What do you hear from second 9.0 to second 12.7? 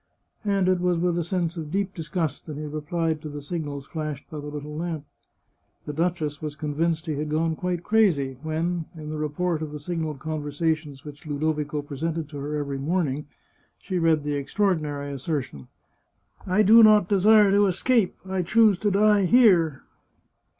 the report of the signalled conversations which Ludovico presented to her